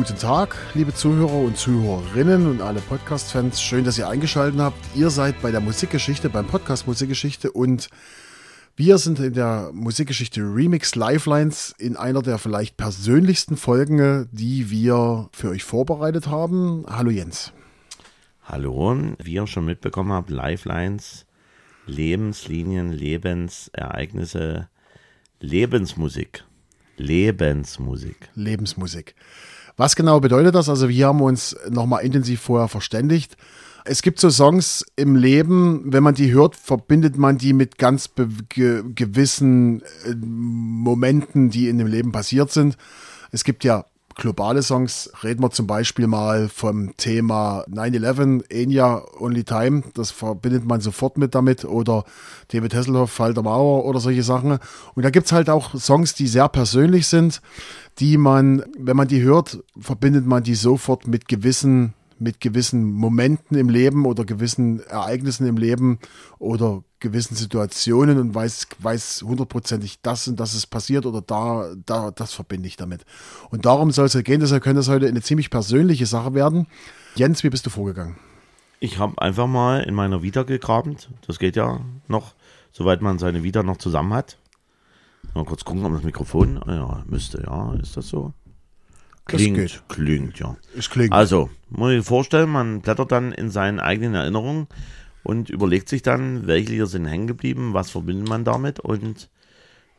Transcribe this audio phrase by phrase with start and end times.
[0.00, 3.60] guten Tag, liebe Zuhörer und Zuhörerinnen und alle Podcast-Fans.
[3.60, 4.78] Schön, dass ihr eingeschaltet habt.
[4.96, 7.90] Ihr seid bei der Musikgeschichte, beim Podcast Musikgeschichte und
[8.76, 15.28] wir sind in der Musikgeschichte Remix Lifelines in einer der vielleicht persönlichsten Folgen, die wir
[15.32, 16.86] für euch vorbereitet haben.
[16.88, 17.52] Hallo Jens.
[18.44, 21.26] Hallo, wie ihr schon mitbekommen habt, Lifelines,
[21.84, 24.70] Lebenslinien, Lebensereignisse,
[25.40, 26.44] Lebensmusik.
[26.96, 28.30] Lebensmusik.
[28.34, 29.14] Lebensmusik.
[29.80, 30.68] Was genau bedeutet das?
[30.68, 33.38] Also wir haben uns nochmal intensiv vorher verständigt.
[33.86, 38.10] Es gibt so Songs im Leben, wenn man die hört, verbindet man die mit ganz
[38.50, 42.76] ge gewissen äh, Momenten, die in dem Leben passiert sind.
[43.32, 43.86] Es gibt ja
[44.20, 45.10] globale Songs.
[45.24, 49.82] Reden wir zum Beispiel mal vom Thema 9-11, Enya, Only Time.
[49.94, 51.64] Das verbindet man sofort mit damit.
[51.64, 52.04] Oder
[52.48, 54.58] David Hasselhoff, Fall der Mauer oder solche Sachen.
[54.94, 57.42] Und da gibt es halt auch Songs, die sehr persönlich sind,
[57.98, 63.56] die man, wenn man die hört, verbindet man die sofort mit gewissen mit gewissen Momenten
[63.56, 65.98] im Leben oder gewissen Ereignissen im Leben
[66.38, 72.10] oder gewissen Situationen und weiß, weiß hundertprozentig, das und das ist passiert oder da, da,
[72.10, 73.04] das verbinde ich damit.
[73.50, 76.66] Und darum soll es ja gehen, deshalb könnte es heute eine ziemlich persönliche Sache werden.
[77.14, 78.16] Jens, wie bist du vorgegangen?
[78.78, 80.96] Ich habe einfach mal in meiner Vita gegraben.
[81.26, 82.34] Das geht ja noch,
[82.72, 84.38] soweit man seine Vita noch zusammen hat.
[85.34, 88.32] Mal kurz gucken, ob das Mikrofon, ah ja, müsste, ja, ist das so?
[89.26, 90.56] Klingt, klingt, ja.
[90.76, 91.12] Es klingt.
[91.12, 94.66] Also, muss ich vorstellen, man blättert dann in seinen eigenen Erinnerungen
[95.22, 99.28] und überlegt sich dann, welche Lieder sind hängen geblieben, was verbindet man damit und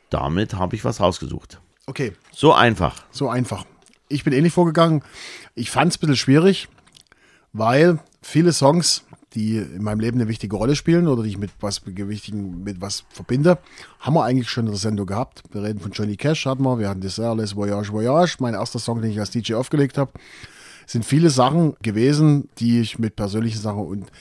[0.10, 1.62] damit habe ich was rausgesucht.
[1.88, 2.14] Okay.
[2.32, 3.06] So einfach.
[3.12, 3.66] So einfach.
[4.10, 5.04] Ich bin ähnlich vorgegangen.
[5.56, 6.68] Ich fand es ein bisschen schwierig,
[7.54, 11.52] weil viele Songs die in meinem Leben eine wichtige Rolle spielen oder die ich mit
[11.62, 13.60] was Gewichtigen mit was verbinde,
[14.00, 15.44] haben wir eigentlich schon in der Sendung gehabt.
[15.52, 18.80] Wir reden von Johnny Cash, hatten wir, wir hatten Dessert, Les Voyage Voyage, mein erster
[18.80, 20.12] Song, den ich als DJ aufgelegt habe.
[20.86, 24.12] Es sind viele Sachen gewesen, die ich mit persönlichen Sachen und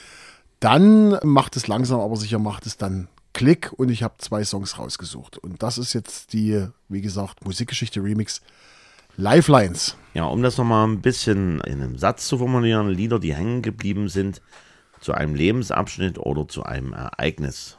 [0.61, 4.79] dann macht es langsam, aber sicher macht es dann Klick und ich habe zwei Songs
[4.79, 5.39] rausgesucht.
[5.39, 8.43] Und das ist jetzt die, wie gesagt, Musikgeschichte Remix
[9.17, 9.97] Lifelines.
[10.15, 14.09] Ja, um das nochmal ein bisschen in einem Satz zu formulieren, Lieder, die hängen geblieben
[14.09, 14.41] sind,
[15.01, 17.79] zu einem Lebensabschnitt oder zu einem Ereignis.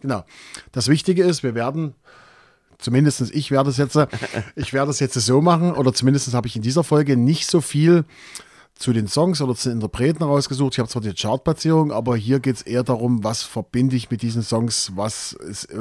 [0.00, 0.24] Genau.
[0.72, 1.94] Das Wichtige ist, wir werden,
[2.78, 3.98] zumindest ich werde es jetzt,
[4.56, 7.60] ich werde es jetzt so machen, oder zumindest habe ich in dieser Folge nicht so
[7.60, 8.04] viel
[8.76, 10.74] zu den Songs oder zu den Interpreten rausgesucht.
[10.74, 14.22] Ich habe zwar die Chartplatzierung, aber hier geht es eher darum, was verbinde ich mit
[14.22, 15.78] diesen Songs, was, ist, äh,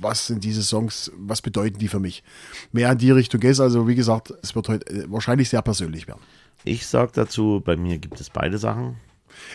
[0.00, 2.24] was sind diese Songs, was bedeuten die für mich.
[2.72, 3.60] Mehr in die Richtung geht es.
[3.60, 6.20] Also wie gesagt, es wird heute äh, wahrscheinlich sehr persönlich werden.
[6.64, 8.96] Ich sage dazu, bei mir gibt es beide Sachen.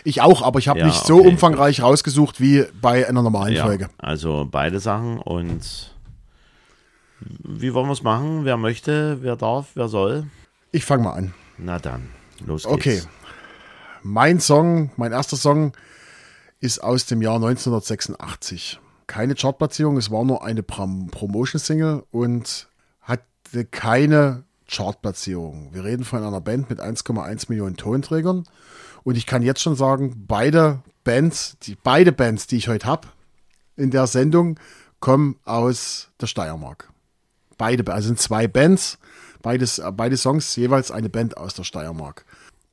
[0.02, 1.28] Ich auch, aber ich habe ja, nicht so okay.
[1.28, 3.88] umfangreich rausgesucht wie bei einer normalen ja, Folge.
[3.98, 5.94] Also beide Sachen und
[7.20, 8.44] wie wollen wir es machen?
[8.44, 10.26] Wer möchte, wer darf, wer soll?
[10.72, 11.34] Ich fange mal an.
[11.58, 12.08] Na dann,
[12.44, 12.74] los geht's.
[12.74, 13.02] Okay.
[14.02, 15.72] Mein Song, mein erster Song
[16.60, 18.80] ist aus dem Jahr 1986.
[19.06, 22.68] Keine Chartplatzierung, es war nur eine Promotion-Single und
[23.00, 25.72] hatte keine Chartplatzierung.
[25.72, 28.44] Wir reden von einer Band mit 1,1 Millionen Tonträgern.
[29.02, 33.08] Und ich kann jetzt schon sagen, beide Bands, die, beide Bands, die ich heute habe
[33.76, 34.60] in der Sendung,
[35.00, 36.90] kommen aus der Steiermark.
[37.56, 38.98] Beide, also sind zwei Bands,
[39.42, 42.24] beides, beide Songs, jeweils eine Band aus der Steiermark.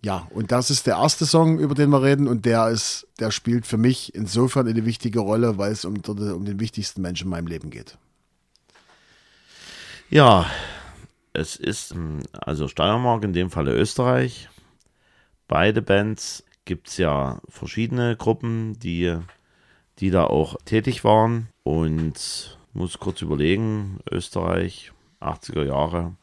[0.01, 3.31] Ja, und das ist der erste Song, über den wir reden, und der ist, der
[3.31, 7.31] spielt für mich insofern eine wichtige Rolle, weil es um, um den wichtigsten Menschen in
[7.31, 7.97] meinem Leben geht.
[10.09, 10.45] Ja,
[11.33, 14.49] es ist hm, also Steiermark, in dem Falle Österreich.
[15.47, 19.17] Beide Bands gibt es ja verschiedene Gruppen, die,
[19.99, 21.47] die da auch tätig waren.
[21.63, 24.91] Und muss kurz überlegen, Österreich,
[25.21, 26.15] 80er Jahre,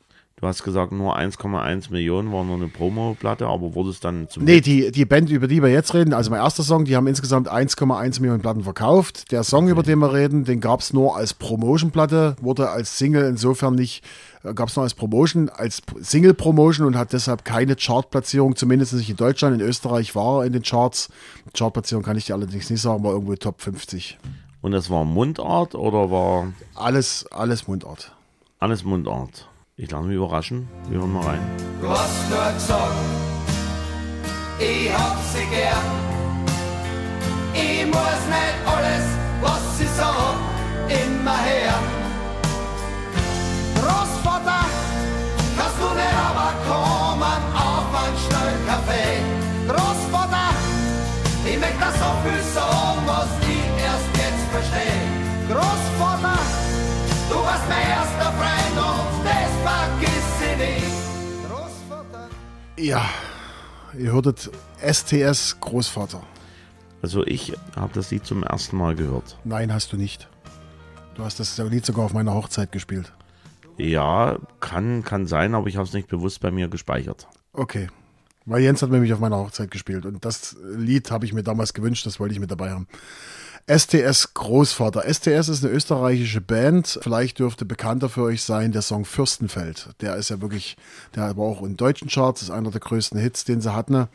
[0.42, 4.42] Du hast gesagt, nur 1,1 Millionen war nur eine Promo-Platte, aber wurde es dann zum.
[4.42, 7.06] Nee, die, die Band, über die wir jetzt reden, also mein erster Song, die haben
[7.06, 9.30] insgesamt 1,1 Millionen Platten verkauft.
[9.30, 9.70] Der Song, okay.
[9.70, 14.02] über den wir reden, den gab es nur als Promotion-Platte, wurde als Single insofern nicht,
[14.42, 19.10] äh, gab es nur als Promotion, als Single-Promotion und hat deshalb keine Chartplatzierung, zumindest nicht
[19.10, 19.54] in Deutschland.
[19.54, 21.08] In Österreich war er in den Charts.
[21.56, 24.18] Chartplatzierung kann ich dir allerdings nicht sagen, war irgendwo Top 50.
[24.60, 26.52] Und das war Mundart oder war.
[26.74, 28.10] Alles, alles Mundart.
[28.58, 29.46] Alles Mundart.
[29.74, 30.68] Ich lasse mich überraschen.
[30.90, 31.40] Wir hören mal rein.
[31.80, 32.92] Du hast nur gesagt,
[34.58, 35.88] ich hab sie gern.
[37.54, 39.04] Ich muss nicht alles,
[39.40, 40.36] was sie sagt,
[40.88, 41.74] immer her.
[43.76, 44.31] Großvater,
[62.82, 63.08] Ja,
[63.96, 64.50] ihr hörtet
[64.84, 66.20] STS Großvater.
[67.00, 69.38] Also ich habe das Lied zum ersten Mal gehört.
[69.44, 70.28] Nein, hast du nicht.
[71.14, 73.12] Du hast das Lied sogar auf meiner Hochzeit gespielt.
[73.76, 77.28] Ja, kann, kann sein, aber ich habe es nicht bewusst bei mir gespeichert.
[77.52, 77.86] Okay.
[78.46, 81.74] Weil Jens hat nämlich auf meiner Hochzeit gespielt und das Lied habe ich mir damals
[81.74, 82.88] gewünscht, das wollte ich mit dabei haben.
[83.66, 85.02] STS Großvater.
[85.12, 86.98] STS ist eine österreichische Band.
[87.02, 89.90] Vielleicht dürfte bekannter für euch sein der Song Fürstenfeld.
[90.00, 90.76] Der ist ja wirklich,
[91.14, 94.08] der war auch in deutschen Charts, ist einer der größten Hits, den sie hatten.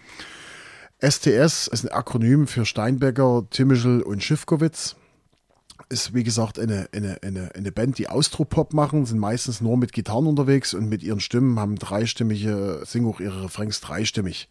[1.00, 4.96] STS ist ein Akronym für Steinbecker, Timischl und Schiffkowitz
[5.90, 9.94] ist, wie gesagt, eine, eine, eine, eine Band, die Austropop machen, sind meistens nur mit
[9.94, 14.48] Gitarren unterwegs und mit ihren Stimmen haben dreistimmige, singen auch ihre Refrains dreistimmig.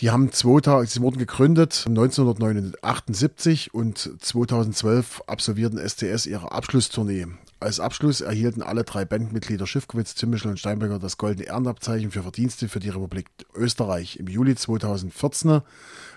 [0.00, 7.26] Die haben 2000, sie wurden gegründet 1978 und 2012 absolvierten STS ihre Abschlusstournee.
[7.60, 12.68] Als Abschluss erhielten alle drei Bandmitglieder Schiffkowitz, Zimmischl und Steinberger das Goldene Ehrenabzeichen für Verdienste
[12.68, 14.18] für die Republik Österreich.
[14.18, 15.60] Im Juli 2014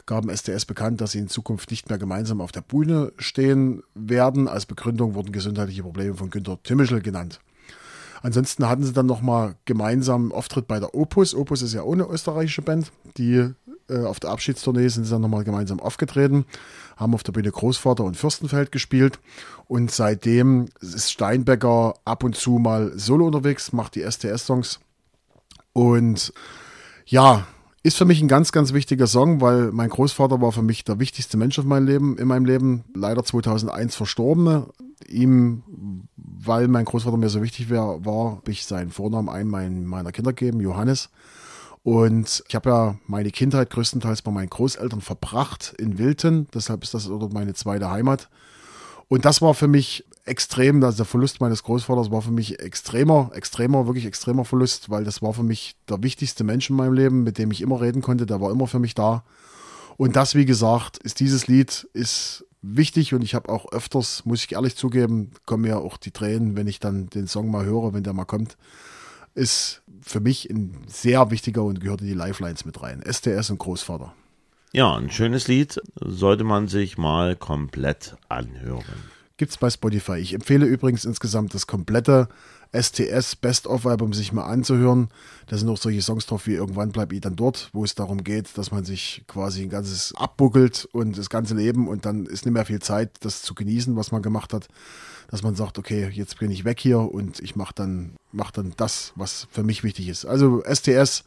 [0.07, 4.47] gaben STS bekannt, dass sie in Zukunft nicht mehr gemeinsam auf der Bühne stehen werden.
[4.47, 7.39] Als Begründung wurden gesundheitliche Probleme von Günter Timmischl genannt.
[8.23, 11.35] Ansonsten hatten sie dann nochmal gemeinsam Auftritt bei der Opus.
[11.35, 12.91] Opus ist ja ohne österreichische Band.
[13.17, 13.53] Die
[13.89, 16.45] äh, auf der Abschiedstournee sind sie dann nochmal gemeinsam aufgetreten,
[16.95, 19.19] haben auf der Bühne Großvater und Fürstenfeld gespielt.
[19.67, 24.79] Und seitdem ist Steinbecker ab und zu mal solo unterwegs, macht die STS-Songs.
[25.73, 26.33] Und
[27.05, 27.45] ja,
[27.83, 30.99] ist für mich ein ganz, ganz wichtiger Song, weil mein Großvater war für mich der
[30.99, 32.83] wichtigste Mensch auf meinem Leben, in meinem Leben.
[32.93, 34.65] Leider 2001 verstorben.
[35.07, 35.63] Ihm,
[36.17, 40.33] weil mein Großvater mir so wichtig war, war habe ich seinen Vornamen einem meiner Kinder
[40.33, 41.09] gegeben, Johannes.
[41.87, 46.49] Und ich habe ja meine Kindheit größtenteils bei meinen Großeltern verbracht in Wilton.
[46.53, 48.27] Deshalb ist das meine zweite Heimat.
[49.07, 53.31] Und das war für mich extrem, also der Verlust meines Großvaters war für mich extremer,
[53.33, 57.23] extremer, wirklich extremer Verlust, weil das war für mich der wichtigste Mensch in meinem Leben,
[57.23, 59.23] mit dem ich immer reden konnte, der war immer für mich da.
[59.95, 64.43] Und das, wie gesagt, ist dieses Lied, ist wichtig und ich habe auch öfters, muss
[64.43, 67.93] ich ehrlich zugeben, kommen mir auch die Tränen, wenn ich dann den Song mal höre,
[67.93, 68.57] wenn der mal kommt.
[69.37, 73.03] Ist für mich ein sehr wichtiger und gehört in die Lifelines mit rein.
[73.07, 74.11] STS und Großvater.
[74.73, 78.83] Ja, ein schönes Lied sollte man sich mal komplett anhören.
[79.37, 80.15] Gibt es bei Spotify.
[80.15, 82.29] Ich empfehle übrigens insgesamt das komplette
[82.73, 85.09] STS Best-of-Album sich mal anzuhören.
[85.47, 88.23] Da sind auch solche Songs drauf wie Irgendwann bleib ich dann dort, wo es darum
[88.23, 92.45] geht, dass man sich quasi ein ganzes abbuckelt und das ganze Leben und dann ist
[92.45, 94.67] nicht mehr viel Zeit, das zu genießen, was man gemacht hat.
[95.29, 98.73] Dass man sagt, okay, jetzt bin ich weg hier und ich mache dann, mach dann
[98.77, 100.25] das, was für mich wichtig ist.
[100.25, 101.23] Also STS,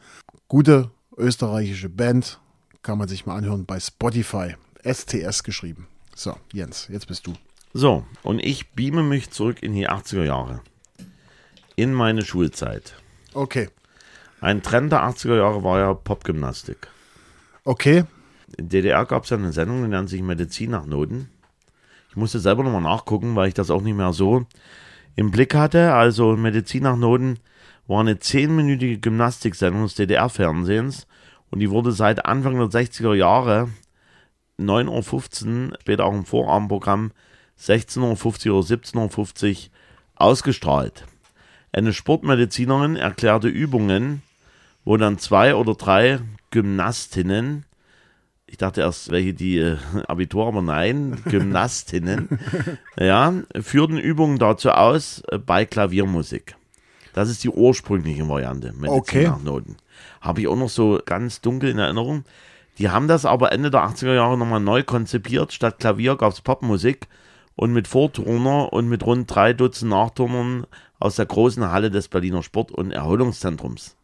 [0.47, 2.39] gute österreichische Band,
[2.81, 4.55] kann man sich mal anhören bei Spotify.
[4.83, 5.87] STS geschrieben.
[6.15, 7.33] So, Jens, jetzt bist du.
[7.73, 10.61] So, und ich beame mich zurück in die 80er Jahre.
[11.75, 12.95] In meine Schulzeit.
[13.33, 13.69] Okay.
[14.41, 16.87] Ein Trend der 80er Jahre war ja Popgymnastik.
[17.63, 18.05] Okay.
[18.57, 21.29] In DDR gab es ja eine Sendung, die nennt sich Medizin nach Noten.
[22.09, 24.45] Ich musste selber nochmal nachgucken, weil ich das auch nicht mehr so
[25.15, 25.93] im Blick hatte.
[25.93, 27.39] Also Medizin nach Noten
[27.87, 31.07] war eine zehnminütige Gymnastiksendung des DDR-Fernsehens
[31.51, 33.69] und die wurde seit Anfang der 60er Jahre
[34.59, 37.11] 9.15 Uhr, später auch im Vorabendprogramm
[37.59, 39.71] 16.50 Uhr oder 17.50 Uhr
[40.15, 41.05] ausgestrahlt.
[41.71, 44.21] Eine Sportmedizinerin erklärte Übungen,
[44.83, 46.19] wo dann zwei oder drei
[46.51, 47.65] Gymnastinnen,
[48.45, 52.27] ich dachte erst, welche die äh, Abitur, aber nein, Gymnastinnen,
[52.99, 56.55] ja, führten Übungen dazu aus äh, bei Klaviermusik.
[57.13, 59.27] Das ist die ursprüngliche Variante, Medizin Okay.
[59.27, 59.77] nach Noten.
[60.21, 62.23] Habe ich auch noch so ganz dunkel in Erinnerung.
[62.77, 65.51] Die haben das aber Ende der 80er Jahre nochmal neu konzipiert.
[65.51, 67.07] Statt Klavier gab es Popmusik
[67.55, 70.65] und mit Vorturner und mit rund drei Dutzend Nachturnern
[71.01, 73.97] aus der großen Halle des Berliner Sport- und Erholungszentrums.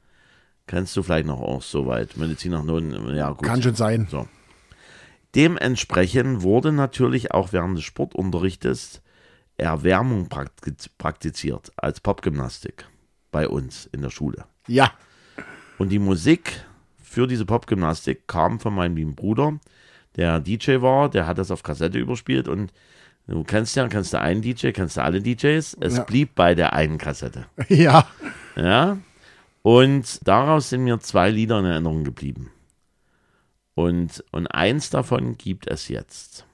[0.65, 2.17] Kennst du vielleicht noch auch soweit?
[2.17, 3.47] Medizin nach Noten, ja gut.
[3.47, 4.07] Kann schon sein.
[4.09, 4.27] So.
[5.35, 9.01] Dementsprechend wurde natürlich auch während des Sportunterrichtes
[9.57, 12.85] Erwärmung praktiz- praktiziert als Popgymnastik
[13.31, 14.45] bei uns in der Schule.
[14.67, 14.91] Ja.
[15.77, 16.65] Und die Musik
[17.01, 19.59] für diese Popgymnastik kam von meinem lieben Bruder,
[20.15, 22.73] der DJ war, der hat das auf Kassette überspielt und
[23.27, 26.03] du kennst ja, kennst du einen DJ, kennst du alle DJs, es Ja.
[26.03, 27.45] blieb bei der einen Kassette.
[27.69, 28.07] Ja.
[28.55, 28.97] Ja.
[29.61, 32.51] Und daraus sind mir zwei Lieder in Erinnerung geblieben.
[33.75, 36.45] Und, und eins davon gibt es jetzt.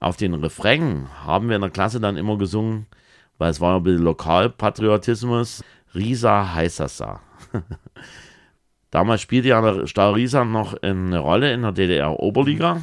[0.00, 2.86] Auf den Refrain haben wir in der Klasse dann immer gesungen,
[3.38, 5.62] weil es war ein bisschen Lokalpatriotismus,
[5.94, 7.20] Risa Heißassa.
[8.90, 12.82] Damals spielte ja der Stahl Riesa noch eine Rolle in der DDR-Oberliga.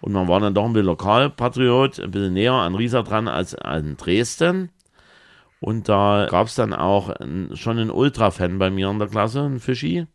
[0.00, 3.54] Und man war dann doch ein bisschen Lokalpatriot, ein bisschen näher an Riesa dran als
[3.54, 4.70] an Dresden.
[5.60, 7.14] Und da gab es dann auch
[7.54, 10.06] schon einen Ultra-Fan bei mir in der Klasse, einen Fischi.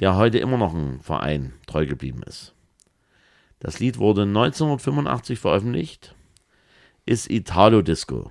[0.00, 2.54] der heute immer noch ein Verein treu geblieben ist.
[3.60, 6.14] Das Lied wurde 1985 veröffentlicht,
[7.06, 8.30] ist Italo Disco.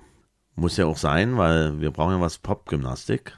[0.54, 3.36] Muss ja auch sein, weil wir brauchen ja was Popgymnastik.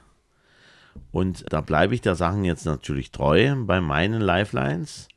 [1.11, 5.09] Und da bleibe ich der Sachen jetzt natürlich treu bei meinen Lifelines.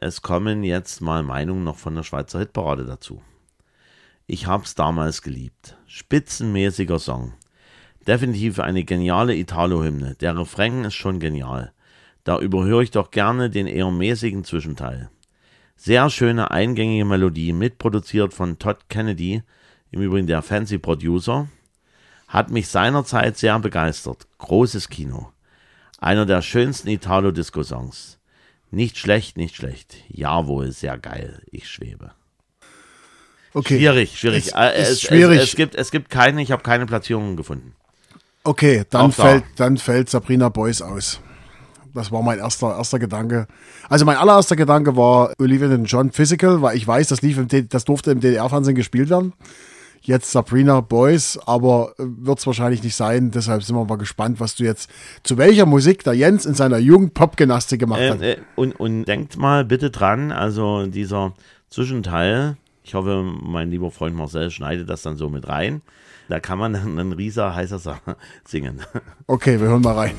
[0.00, 3.22] Es kommen jetzt mal Meinungen noch von der Schweizer Hitparade dazu.
[4.26, 5.76] Ich hab's damals geliebt.
[5.86, 7.32] Spitzenmäßiger Song.
[8.06, 10.16] Definitiv eine geniale Italo-Hymne.
[10.16, 11.72] Der Refrain ist schon genial.
[12.24, 15.10] Da überhöre ich doch gerne den eher mäßigen Zwischenteil.
[15.76, 19.42] Sehr schöne eingängige Melodie, mitproduziert von Todd Kennedy,
[19.90, 21.48] im Übrigen der Fancy Producer,
[22.28, 24.26] hat mich seinerzeit sehr begeistert.
[24.38, 25.32] Großes Kino.
[25.98, 28.15] Einer der schönsten Italo-Disco-Songs.
[28.70, 29.96] Nicht schlecht, nicht schlecht.
[30.08, 31.42] Jawohl, sehr geil.
[31.50, 32.12] Ich schwebe.
[33.54, 33.78] Okay.
[33.78, 34.48] Schwierig, schwierig.
[34.48, 35.38] Es Äh, ist es, schwierig.
[35.38, 37.74] Es, es, gibt, es gibt keine, ich habe keine Platzierungen gefunden.
[38.44, 39.22] Okay, dann Auch da.
[39.22, 41.20] fällt, dann fällt Sabrina Boys aus.
[41.94, 43.46] Das war mein erster, erster Gedanke.
[43.88, 47.84] Also mein allererster Gedanke war Olivia Newton-John Physical, weil ich weiß, das lief im, das
[47.86, 49.32] durfte im DDR-Fernsehen gespielt werden.
[50.02, 53.30] Jetzt Sabrina Boys, aber wird es wahrscheinlich nicht sein.
[53.30, 54.90] Deshalb sind wir mal gespannt, was du jetzt
[55.22, 58.22] zu welcher Musik der Jens in seiner Jugend Popgymnastik gemacht hat.
[58.22, 61.32] Äh, äh, und, und denkt mal bitte dran, also dieser
[61.70, 65.82] Zwischenteil, ich hoffe, mein lieber Freund Marcel schneidet das dann so mit rein.
[66.28, 67.80] Da kann man dann einen Rieser heißer
[68.44, 68.80] singen.
[69.26, 70.14] Okay, wir hören mal rein.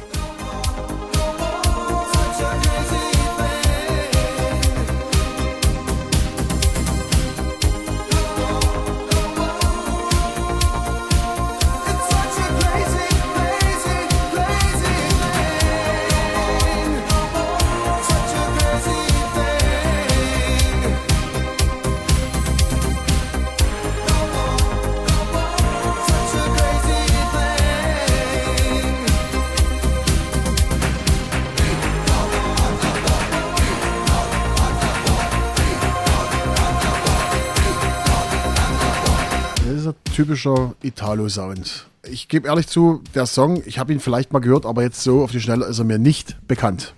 [40.17, 41.85] Typischer Italo-Sound.
[42.09, 45.21] Ich gebe ehrlich zu, der Song, ich habe ihn vielleicht mal gehört, aber jetzt so
[45.21, 46.95] auf die Schnelle ist er mir nicht bekannt.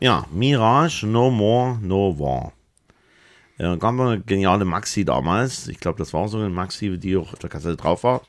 [0.00, 2.54] Ja, Mirage, No More, No War.
[3.58, 5.68] Äh, gab eine geniale Maxi damals.
[5.68, 8.22] Ich glaube, das war so eine Maxi, die auch auf der Kassette drauf war.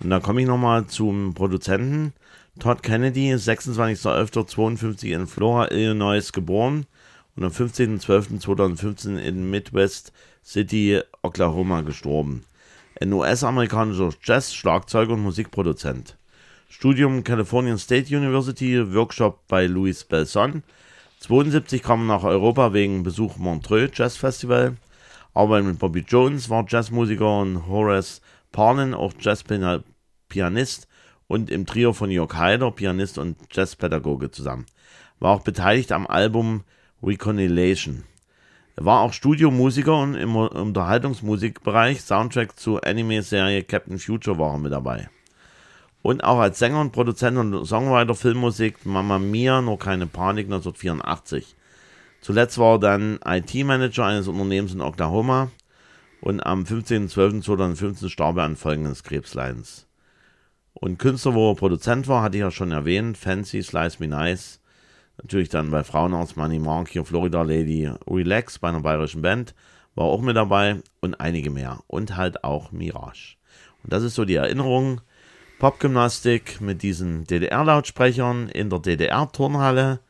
[0.00, 2.14] Und da komme ich nochmal zum Produzenten.
[2.58, 6.86] Todd Kennedy, 26.11.52 in Flora, Illinois geboren
[7.36, 10.12] und am 15.12.2015 in Midwest
[10.44, 12.42] City, Oklahoma gestorben.
[13.00, 16.16] Ein US-amerikanischer Jazz-Schlagzeuger und Musikproduzent.
[16.68, 20.64] Studium Californian State University, Workshop bei Louis Belson.
[21.20, 24.78] 72 kam er nach Europa wegen Besuch Montreux Jazz Festival.
[25.32, 30.88] Arbeit mit Bobby Jones war Jazzmusiker und Horace Parlin, auch Jazzpianist
[31.28, 34.66] und im Trio von Jörg Haider, Pianist und Jazzpädagoge zusammen.
[35.20, 36.64] War auch beteiligt am Album
[37.00, 38.02] Reconciliation.
[38.78, 44.70] Er war auch Studiomusiker und im Unterhaltungsmusikbereich, Soundtrack zur Anime-Serie Captain Future war er mit
[44.70, 45.10] dabei.
[46.00, 51.56] Und auch als Sänger und Produzent und Songwriter Filmmusik Mamma Mia, nur keine Panik 1984.
[52.20, 55.50] Zuletzt war er dann IT-Manager eines Unternehmens in Oklahoma
[56.20, 59.88] und am 15.12.2015 starb er an Folgen des Krebsleidens.
[60.74, 64.57] Und Künstler, wo er Produzent war, hatte ich ja schon erwähnt, Fancy, Slice Me Nice,
[65.22, 69.54] natürlich dann bei Frauenarzt Money Monkey, Florida Lady, Relax bei einer bayerischen Band,
[69.94, 71.80] war auch mit dabei und einige mehr.
[71.86, 73.36] Und halt auch Mirage.
[73.82, 75.00] Und das ist so die Erinnerung.
[75.58, 80.00] Popgymnastik mit diesen DDR-Lautsprechern in der DDR-Turnhalle.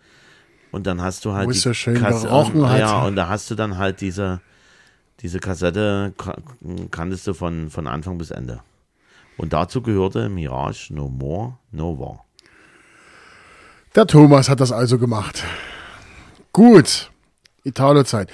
[0.70, 2.78] Und dann hast du halt Wo es so schön Kasse- gerochen hat.
[2.78, 4.42] Ja, und da hast du dann halt diese,
[5.20, 6.36] diese Kassette, ka-
[6.90, 8.60] kanntest du von, von Anfang bis Ende.
[9.38, 12.24] Und dazu gehörte Mirage No More, No War.
[13.98, 15.42] Der Thomas hat das also gemacht.
[16.52, 17.10] Gut,
[17.64, 18.30] Italo-Zeit.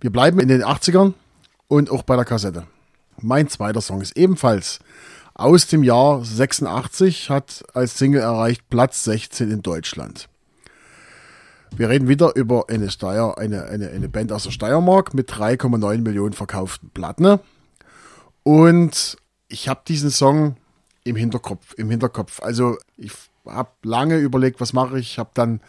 [0.00, 1.14] Wir bleiben in den 80ern
[1.66, 2.68] und auch bei der Kassette.
[3.20, 4.78] Mein zweiter Song ist ebenfalls
[5.34, 10.28] aus dem Jahr 86, hat als Single erreicht Platz 16 in Deutschland.
[11.74, 15.98] Wir reden wieder über eine, Steier, eine, eine, eine Band aus der Steiermark mit 3,9
[15.98, 17.40] Millionen verkauften Platten.
[18.44, 19.16] Und
[19.48, 20.54] ich habe diesen Song
[21.02, 22.40] im Hinterkopf, im Hinterkopf.
[22.40, 23.10] Also ich
[23.46, 25.18] habe lange überlegt, was mache ich.
[25.18, 25.60] Habe dann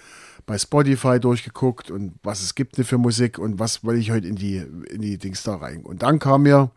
[0.46, 4.36] bei Spotify durchgeguckt und was es gibt für Musik und was will ich heute in
[4.36, 5.84] die, in die Dings da rein.
[5.84, 6.72] Und dann kam mir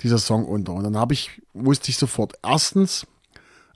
[0.00, 0.72] dieser Song unter.
[0.72, 3.06] Und dann habe ich, wusste ich sofort, erstens,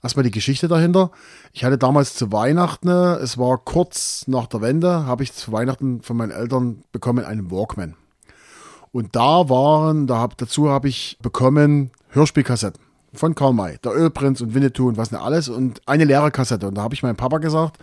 [0.01, 1.11] erstmal die Geschichte dahinter.
[1.53, 6.01] Ich hatte damals zu Weihnachten, es war kurz nach der Wende, habe ich zu Weihnachten
[6.01, 7.95] von meinen Eltern bekommen einen Walkman.
[8.91, 12.84] Und da waren, da hab, dazu habe ich bekommen Hörspielkassetten
[13.19, 16.67] von Karl May, der Ölprinz und Winnetou und was nicht alles und eine leere Kassette.
[16.67, 17.77] Und da habe ich meinem Papa gesagt,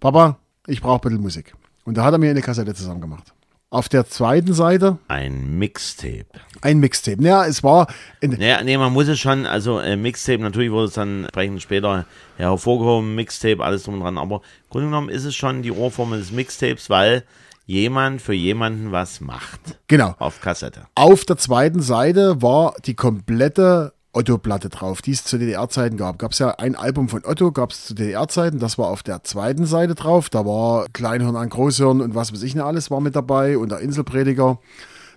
[0.00, 1.54] Papa, ich brauche ein bisschen Musik.
[1.84, 3.32] Und da hat er mir eine Kassette zusammen gemacht.
[3.70, 6.26] Auf der zweiten Seite Ein Mixtape.
[6.60, 7.22] ein Mixtape.
[7.22, 7.86] Ja, es war
[8.20, 12.04] Naja, nee, man muss es schon, also äh, Mixtape, natürlich wurde es dann entsprechend später
[12.36, 16.18] hervorgehoben, Mixtape, alles drum und dran, aber im Grunde genommen ist es schon die Urformel
[16.18, 17.24] des Mixtapes, weil
[17.64, 19.60] jemand für jemanden was macht.
[19.88, 20.14] genau.
[20.18, 20.82] Auf Kassette.
[20.94, 26.18] Auf der zweiten Seite war die komplette Otto-Platte drauf, die es zu DDR-Zeiten gab.
[26.18, 29.24] Gab es ja ein Album von Otto, gab es zu DDR-Zeiten, das war auf der
[29.24, 30.28] zweiten Seite drauf.
[30.28, 33.70] Da war Kleinhirn an Großhirn und was weiß ich nicht alles war mit dabei und
[33.70, 34.58] der Inselprediger.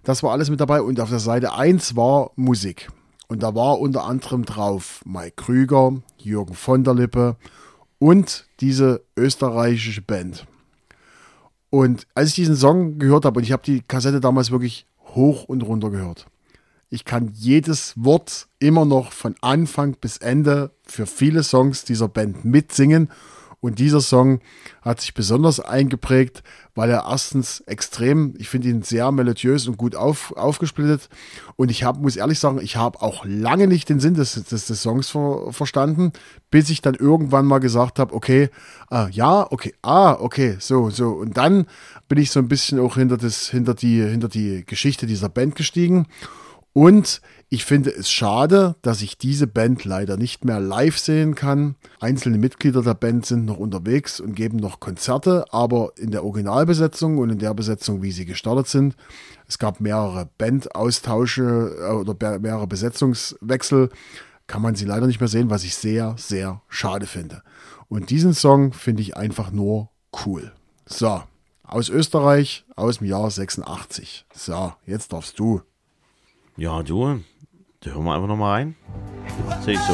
[0.03, 2.89] Das war alles mit dabei und auf der Seite 1 war Musik.
[3.27, 7.37] Und da war unter anderem drauf Mike Krüger, Jürgen von der Lippe
[7.99, 10.45] und diese österreichische Band.
[11.69, 14.85] Und als ich diesen Song gehört habe, und ich habe die Kassette damals wirklich
[15.15, 16.27] hoch und runter gehört,
[16.89, 22.45] ich kann jedes Wort immer noch von Anfang bis Ende für viele Songs dieser Band
[22.45, 23.09] mitsingen.
[23.65, 24.41] Und dieser Song
[24.83, 26.43] hat sich besonders eingeprägt,
[26.75, 31.09] weil er erstens extrem, ich finde ihn sehr melodiös und gut auf, aufgesplittet.
[31.55, 34.67] Und ich hab, muss ehrlich sagen, ich habe auch lange nicht den Sinn des, des,
[34.67, 36.11] des Songs ver, verstanden,
[36.51, 38.49] bis ich dann irgendwann mal gesagt habe, okay,
[38.91, 41.13] ah, ja, okay, ah, okay, so, so.
[41.13, 41.65] Und dann
[42.07, 45.55] bin ich so ein bisschen auch hinter, das, hinter, die, hinter die Geschichte dieser Band
[45.55, 46.05] gestiegen.
[46.77, 51.77] Und ich finde es schade, dass ich diese Band leider nicht mehr live sehen kann.
[52.01, 57.17] Einzelne Mitglieder der Band sind noch unterwegs und geben noch Konzerte, aber in der Originalbesetzung
[57.17, 58.97] und in der Besetzung, wie sie gestartet sind,
[59.47, 63.87] es gab mehrere Bandaustausche äh, oder mehrere Besetzungswechsel,
[64.45, 67.41] kann man sie leider nicht mehr sehen, was ich sehr, sehr schade finde.
[67.87, 69.91] Und diesen Song finde ich einfach nur
[70.25, 70.51] cool.
[70.85, 71.23] So,
[71.63, 74.25] aus Österreich, aus dem Jahr 86.
[74.33, 75.61] So, jetzt darfst du.
[76.57, 77.19] Ja, du,
[77.81, 78.75] da hören wir einfach nochmal rein.
[79.61, 79.93] Sehe ich so.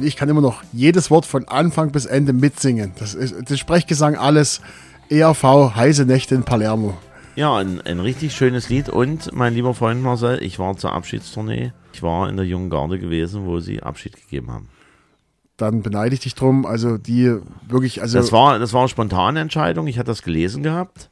[0.00, 2.92] Und ich kann immer noch jedes Wort von Anfang bis Ende mitsingen.
[2.98, 4.62] Das ist das Sprechgesang alles.
[5.10, 6.96] ERV, heiße Nächte in Palermo.
[7.36, 8.88] Ja, ein, ein richtig schönes Lied.
[8.88, 11.74] Und mein lieber Freund Marcel, ich war zur Abschiedstournee.
[11.92, 14.70] Ich war in der Jungen Garde gewesen, wo sie Abschied gegeben haben.
[15.58, 16.64] Dann beneide ich dich drum.
[16.64, 17.36] Also die
[17.68, 19.86] wirklich, also Das war, das war eine spontane Entscheidung.
[19.86, 21.10] Ich hatte das gelesen gehabt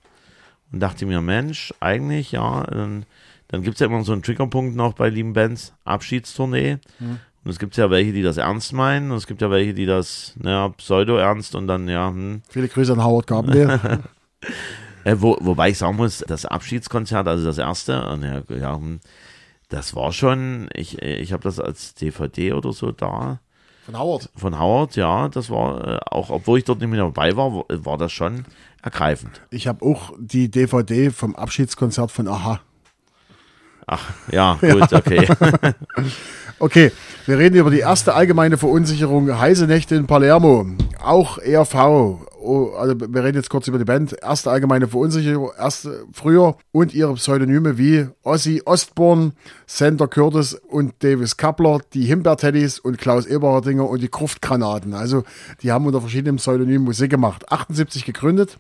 [0.73, 3.05] und dachte mir, Mensch, eigentlich, ja, dann,
[3.49, 6.79] dann gibt es ja immer so einen Triggerpunkt noch bei lieben Bands, Abschiedstournee.
[7.49, 9.87] Und es gibt ja welche, die das ernst meinen und es gibt ja welche, die
[9.87, 12.43] das, naja, pseudo-ernst und dann, ja, hm.
[12.47, 14.01] viele Grüße an Howard Gardner.
[15.05, 19.01] Äh, wo, wobei ich sagen muss, das Abschiedskonzert, also das erste, und ja, ja, hm,
[19.71, 23.39] das war schon, ich, ich habe das als DVD oder so da
[23.87, 24.29] Von Howard.
[24.37, 27.65] von Howard, ja, das war, äh, auch obwohl ich dort nicht mehr dabei war, war,
[27.69, 28.45] war das schon
[28.83, 29.41] ergreifend.
[29.51, 32.61] Ich habe auch die DVD vom Abschiedskonzert von Aha.
[33.87, 35.27] Ach, ja, gut, okay.
[36.61, 36.91] Okay,
[37.27, 40.67] wir reden über die erste allgemeine Verunsicherung, heiße Nächte in Palermo.
[41.01, 42.19] Auch ERV.
[42.41, 44.17] Oh, also wir reden jetzt kurz über die Band.
[44.21, 49.35] Erste allgemeine Verunsicherung, erste früher und ihre Pseudonyme wie Ozzy Ostborn,
[49.69, 54.95] Sander Curtis und Davis Kappler, die Himbeerteddys und Klaus Eberhardinger und die Gruftgranaten.
[54.95, 55.23] Also
[55.63, 57.53] die haben unter verschiedenen Pseudonymen Musik gemacht.
[57.53, 58.59] 78 gegründet.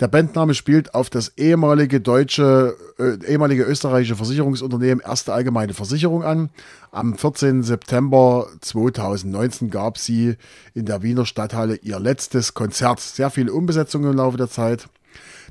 [0.00, 6.50] Der Bandname spielt auf das ehemalige deutsche, äh, ehemalige österreichische Versicherungsunternehmen Erste Allgemeine Versicherung an.
[6.90, 7.62] Am 14.
[7.62, 10.36] September 2019 gab sie
[10.74, 13.00] in der Wiener Stadthalle ihr letztes Konzert.
[13.00, 14.88] Sehr viele Umbesetzungen im Laufe der Zeit.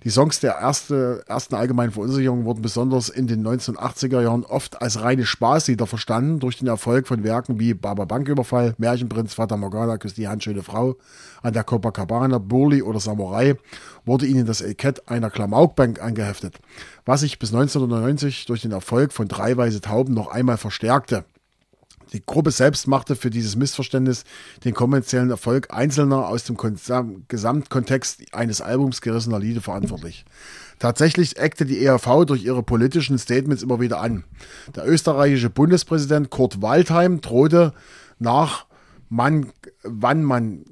[0.04, 5.02] Die Songs der erste, ersten allgemeinen Verunsicherung wurden besonders in den 1980er Jahren oft als
[5.02, 6.40] reine Spaßlieder verstanden.
[6.40, 10.96] Durch den Erfolg von Werken wie Baba Banküberfall, Märchenprinz, Fata Morgana, Küss die Handschöne Frau,
[11.44, 13.56] an der Copacabana, Burli oder Samurai
[14.06, 16.60] wurde ihnen das Etikett einer Klamaukbank angeheftet,
[17.06, 21.26] was sich bis 1990 durch den Erfolg von Drei Weiße Tauben noch einmal verstärkte.
[22.14, 24.26] Die Gruppe selbst machte für dieses Missverständnis
[24.66, 26.58] den kommerziellen Erfolg einzelner aus dem
[27.28, 30.26] Gesamtkontext eines Albums gerissener Lieder verantwortlich.
[30.78, 34.26] Tatsächlich eckte die ERV durch ihre politischen Statements immer wieder an.
[34.76, 37.74] Der österreichische Bundespräsident Kurt Waldheim drohte
[38.20, 38.66] nach,
[39.10, 39.52] man,
[39.84, 40.66] wann man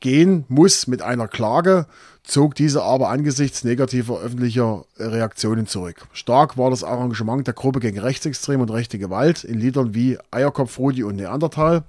[0.00, 1.86] gehen muss mit einer Klage,
[2.24, 6.06] zog diese aber angesichts negativer öffentlicher Reaktionen zurück.
[6.12, 10.78] Stark war das Arrangement der Gruppe gegen Rechtsextrem und rechte Gewalt in Liedern wie Eierkopf,
[10.78, 11.82] Rudi und Neandertal.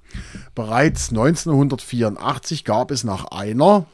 [0.54, 3.86] Bereits 1984 gab es nach einer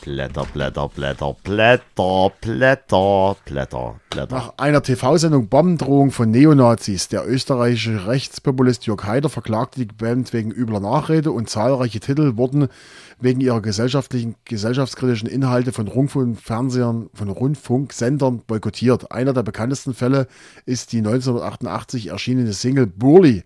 [0.00, 4.34] Blätter, Blätter, Blätter, Blätter, Blätter, Blätter, Blätter.
[4.34, 7.08] Nach einer TV-Sendung Bombendrohung von Neonazis.
[7.08, 12.68] Der österreichische Rechtspopulist Jörg Haider verklagte die Band wegen übler Nachrede und zahlreiche Titel wurden
[13.20, 19.10] wegen ihrer gesellschaftlichen, gesellschaftskritischen Inhalte von Rundfunkfernsehern, von Rundfunksendern boykottiert.
[19.10, 20.28] Einer der bekanntesten Fälle
[20.66, 23.42] ist die 1988 erschienene Single Burli,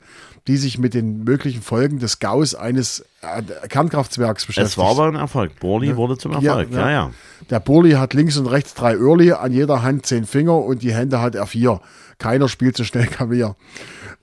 [0.46, 4.72] die sich mit den möglichen Folgen des Gaus eines äh, Kernkraftwerks beschäftigt.
[4.72, 5.58] Es war aber ein Erfolg.
[5.60, 6.70] Borli wurde zum Erfolg.
[6.70, 7.10] Ja, ja.
[7.48, 10.92] Der Burli hat links und rechts drei Öhrli, an jeder Hand zehn Finger und die
[10.92, 11.80] Hände hat er vier.
[12.18, 13.56] Keiner spielt so schnell Klavier.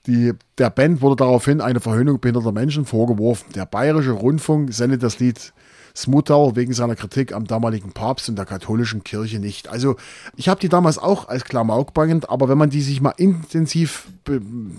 [0.06, 3.52] Die, der Band wurde daraufhin eine Verhöhnung behinderter Menschen vorgeworfen.
[3.54, 5.54] Der Bayerische Rundfunk sendet das Lied
[5.96, 9.68] Smutter wegen seiner Kritik am damaligen Papst und der katholischen Kirche nicht.
[9.68, 9.98] Also
[10.36, 14.08] ich habe die damals auch als Klamauk bangend, aber wenn man die sich mal intensiv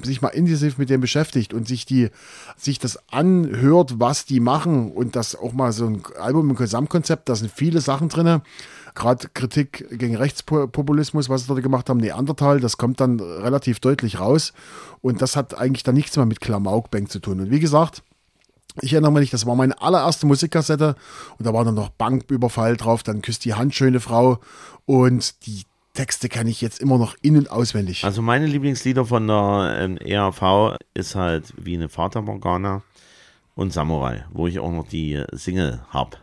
[0.03, 2.11] sich mal intensiv mit dem beschäftigt und sich die
[2.57, 7.29] sich das anhört, was die machen und das auch mal so ein Album im Gesamtkonzept,
[7.29, 8.43] da sind viele Sachen drinne.
[8.95, 14.19] Gerade Kritik gegen Rechtspopulismus, was sie dort gemacht haben, Neandertal, das kommt dann relativ deutlich
[14.19, 14.53] raus.
[15.01, 17.41] Und das hat eigentlich dann nichts mehr mit Klamauk-Bang zu tun.
[17.41, 18.03] Und wie gesagt,
[18.81, 20.95] ich erinnere mich, das war meine allererste Musikkassette
[21.39, 24.39] und da war dann noch Banküberfall drauf, dann küsst die Hand schöne Frau
[24.87, 28.05] und die Texte kann ich jetzt immer noch in- und auswendig.
[28.05, 32.83] Also meine Lieblingslieder von der ähm, ERV ist halt wie eine Fata Morgana
[33.57, 36.17] und Samurai, wo ich auch noch die Single habe.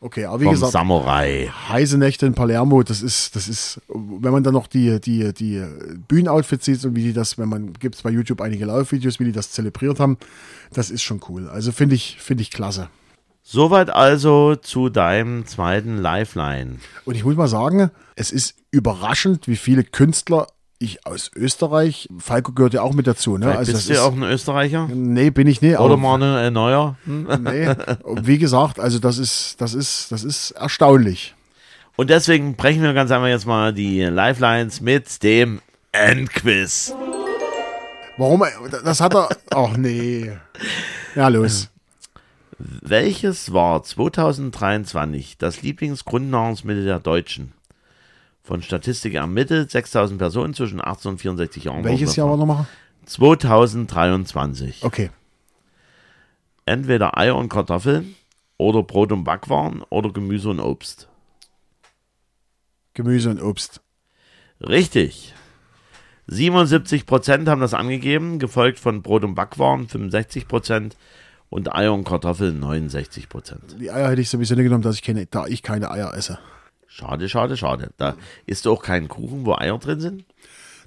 [0.00, 1.50] Okay, aber wie Vom gesagt, Samurai.
[1.68, 5.64] heiße Nächte in Palermo, das ist, das ist, wenn man dann noch die, die, die
[6.06, 9.24] Bühnenoutfits sieht und wie die das, wenn man, gibt es bei YouTube einige Live-Videos, wie
[9.24, 10.16] die das zelebriert haben,
[10.72, 11.48] das ist schon cool.
[11.48, 12.90] Also finde ich, finde ich klasse.
[13.42, 16.76] Soweit also zu deinem zweiten Lifeline.
[17.04, 20.46] Und ich muss mal sagen, es ist überraschend, wie viele Künstler
[20.78, 23.46] ich aus Österreich, Falco gehört ja auch mit dazu, ne?
[23.46, 24.88] Vielleicht Also bist du ist, auch ein Österreicher?
[24.92, 25.78] nee, bin ich nicht.
[25.78, 26.96] Oder mal ein neuer?
[27.04, 27.26] Hm?
[27.42, 27.74] Nee,
[28.22, 31.34] wie gesagt, also das ist, das ist, das ist erstaunlich.
[31.96, 35.60] Und deswegen brechen wir ganz einfach jetzt mal die Lifelines mit dem
[35.90, 36.94] Endquiz.
[38.16, 38.44] Warum?
[38.84, 39.28] Das hat er.
[39.50, 40.30] Ach nee.
[41.16, 41.68] Ja, los.
[42.58, 47.52] Welches war 2023 das Lieblingsgrundnahrungsmittel der Deutschen?
[48.48, 51.84] Von Statistik ermittelt, 6000 Personen zwischen 18 und 64 Jahren.
[51.84, 52.64] Welches Jahr war nochmal?
[53.04, 54.84] 2023.
[54.84, 55.10] Okay.
[56.64, 58.16] Entweder Eier und Kartoffeln
[58.56, 61.08] oder Brot und Backwaren oder Gemüse und Obst.
[62.94, 63.82] Gemüse und Obst.
[64.62, 65.34] Richtig.
[66.30, 70.92] 77% haben das angegeben, gefolgt von Brot und Backwaren 65%
[71.50, 73.76] und Eier und Kartoffeln 69%.
[73.78, 76.38] Die Eier hätte ich sowieso nicht genommen, dass ich keine, da ich keine Eier esse.
[76.90, 77.90] Schade, schade, schade.
[77.98, 80.24] Da ist auch kein Kuchen, wo Eier drin sind.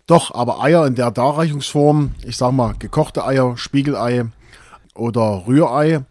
[0.08, 4.26] Doch, aber Eier in der Darreichungsform, ich sag mal, gekochte Eier, Spiegelei
[4.96, 6.04] oder Rührei.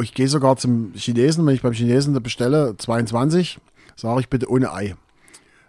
[0.00, 3.58] Ich gehe sogar zum Chinesen, wenn ich beim Chinesen bestelle, 22,
[3.96, 4.94] sage ich bitte ohne Ei.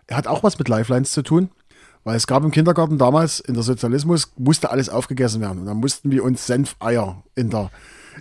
[0.10, 1.50] Hat auch was mit Lifelines zu tun,
[2.04, 5.60] weil es gab im Kindergarten damals, in der Sozialismus, musste alles aufgegessen werden.
[5.60, 7.72] Und dann mussten wir uns Senfeier in der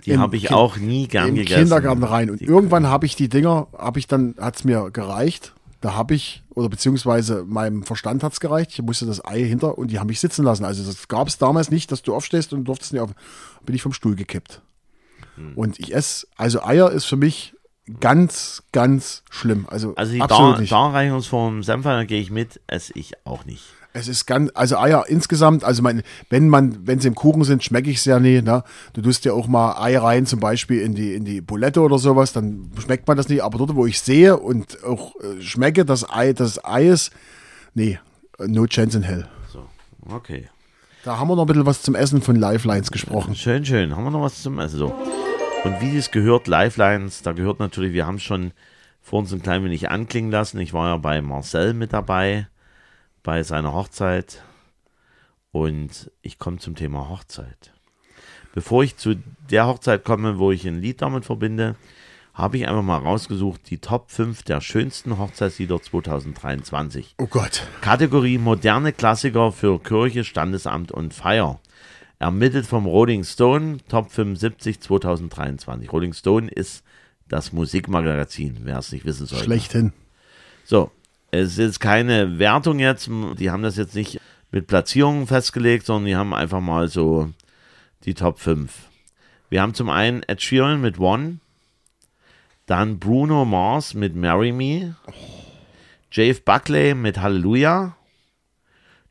[0.05, 1.61] Die habe ich Kin- auch nie gern im gegessen.
[1.61, 2.29] Kindergarten rein.
[2.29, 5.53] Und Die- irgendwann habe ich die Dinger, habe ich dann, hat es mir gereicht.
[5.81, 8.71] Da habe ich, oder beziehungsweise meinem Verstand hat es gereicht.
[8.71, 10.63] Ich musste das Ei hinter und die haben mich sitzen lassen.
[10.63, 13.11] Also das gab es damals nicht, dass du aufstehst und durftest nicht auf.
[13.65, 14.61] Bin ich vom Stuhl gekippt.
[15.35, 15.53] Hm.
[15.55, 17.53] Und ich esse, also Eier ist für mich
[17.99, 19.65] ganz, ganz schlimm.
[19.69, 20.71] Also, Also die absolut Dar nicht.
[20.71, 23.63] Darreichungsform Senfeier gehe ich mit, esse ich auch nicht.
[23.95, 27.63] Es ist ganz, also Eier insgesamt, also mein, wenn man, wenn sie im Kuchen sind,
[27.63, 28.41] schmecke ich es ja nie.
[28.41, 28.63] Ne?
[28.93, 31.99] Du tust ja auch mal Ei rein, zum Beispiel in die, in die Bulette oder
[31.99, 33.43] sowas, dann schmeckt man das nicht.
[33.43, 37.11] Aber dort, wo ich sehe und auch äh, schmecke, das Ei, das Ei ist,
[37.75, 37.99] nee,
[38.39, 39.27] no chance in hell.
[39.51, 39.67] So,
[40.09, 40.49] okay.
[41.03, 43.35] Da haben wir noch ein bisschen was zum Essen von Lifelines gesprochen.
[43.35, 43.95] Schön, schön.
[43.95, 44.79] Haben wir noch was zum Essen?
[44.79, 44.95] So.
[45.65, 48.53] Und wie es gehört, Lifelines, da gehört natürlich, wir haben es schon
[49.01, 50.59] vor uns ein klein wenig anklingen lassen.
[50.59, 52.47] Ich war ja bei Marcel mit dabei,
[53.23, 54.43] bei seiner Hochzeit.
[55.51, 57.73] Und ich komme zum Thema Hochzeit.
[58.53, 59.15] Bevor ich zu
[59.49, 61.75] der Hochzeit komme, wo ich ein Lied damit verbinde,
[62.33, 67.15] habe ich einfach mal rausgesucht, die Top 5 der schönsten Hochzeitslieder 2023.
[67.19, 67.67] Oh Gott.
[67.81, 71.59] Kategorie moderne Klassiker für Kirche, Standesamt und Feier.
[72.17, 75.91] Ermittelt vom Rolling Stone, Top 75 2023.
[75.91, 76.83] Rolling Stone ist
[77.27, 79.45] das Musikmagazin, wer es nicht wissen sollte.
[79.45, 79.93] Schlechthin.
[80.63, 80.91] So,
[81.33, 86.15] es ist keine Wertung jetzt, die haben das jetzt nicht mit Platzierungen festgelegt, sondern die
[86.15, 87.31] haben einfach mal so
[88.05, 88.71] die Top 5.
[89.49, 91.39] Wir haben zum einen Ed Sheeran mit One,
[92.67, 94.95] dann Bruno Mars mit Marry Me,
[96.11, 97.97] Jave Buckley mit Hallelujah,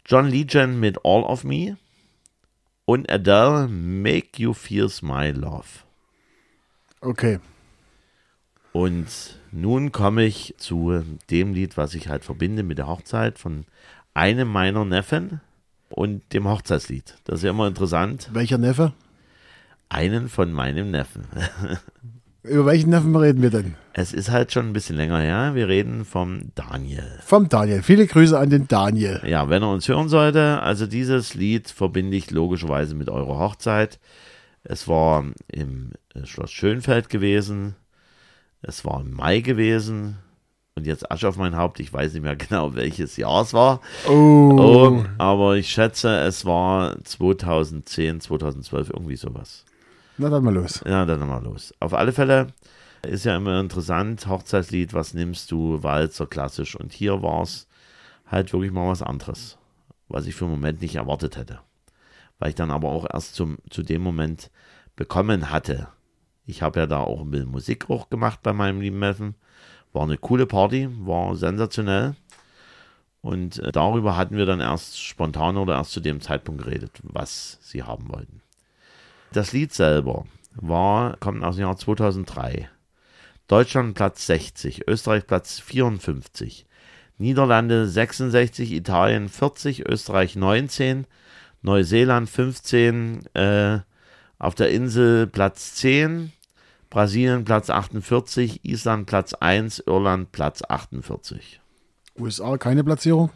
[0.06, 1.76] John Legend mit All of Me
[2.85, 5.66] und Adele Make You Feel My Love.
[7.00, 7.40] Okay.
[8.72, 13.64] Und nun komme ich zu dem Lied, was ich halt verbinde mit der Hochzeit von
[14.14, 15.40] einem meiner Neffen
[15.90, 17.16] und dem Hochzeitslied.
[17.24, 18.30] Das ist ja immer interessant.
[18.32, 18.92] Welcher Neffe?
[19.88, 21.24] Einen von meinem Neffen.
[22.44, 23.76] Über welchen Neffen reden wir denn?
[23.92, 25.54] Es ist halt schon ein bisschen länger her.
[25.54, 27.20] Wir reden vom Daniel.
[27.24, 27.82] Vom Daniel.
[27.82, 29.20] Viele Grüße an den Daniel.
[29.24, 34.00] Ja, wenn er uns hören sollte, also dieses Lied verbinde ich logischerweise mit eurer Hochzeit.
[34.64, 35.92] Es war im
[36.24, 37.76] Schloss Schönfeld gewesen.
[38.62, 40.18] Es war im Mai gewesen.
[40.75, 41.81] Und jetzt Asche auf mein Haupt.
[41.81, 43.81] Ich weiß nicht mehr genau, welches Jahr es war.
[44.09, 44.57] Oh.
[44.59, 49.64] Oh, aber ich schätze, es war 2010, 2012, irgendwie sowas.
[50.16, 50.83] Na dann mal los.
[50.87, 51.75] Ja, dann mal los.
[51.81, 52.48] Auf alle Fälle
[53.07, 56.77] ist ja immer interessant, Hochzeitslied, was nimmst du, Walzer, klassisch.
[56.77, 57.66] Und hier war es
[58.27, 59.59] halt wirklich mal was anderes,
[60.09, 61.61] was ich für einen Moment nicht erwartet hätte.
[62.38, 64.51] Weil ich dann aber auch erst zum, zu dem Moment
[64.96, 65.88] bekommen hatte.
[66.46, 69.35] Ich habe ja da auch ein bisschen Musik auch gemacht bei meinem lieben Neffen.
[69.92, 72.14] War eine coole Party, war sensationell.
[73.20, 77.59] Und äh, darüber hatten wir dann erst spontan oder erst zu dem Zeitpunkt geredet, was
[77.62, 78.42] sie haben wollten.
[79.33, 80.26] Das Lied selber
[80.57, 82.68] war, kommt aus dem Jahr 2003.
[83.46, 86.66] Deutschland Platz 60, Österreich Platz 54,
[87.18, 91.07] Niederlande 66, Italien 40, Österreich 19,
[91.62, 93.81] Neuseeland 15, äh,
[94.42, 96.33] auf der Insel Platz 10,
[96.90, 101.61] Brasilien Platz 48, Island Platz 1, Irland Platz 48.
[102.18, 103.31] USA keine Platzierung?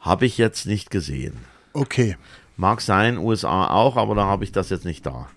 [0.00, 1.36] Habe ich jetzt nicht gesehen.
[1.74, 2.16] Okay.
[2.56, 5.28] Mag sein, USA auch, aber da habe ich das jetzt nicht da.